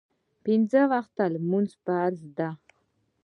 [0.43, 2.49] پنځه وخته لمونځ فرض ده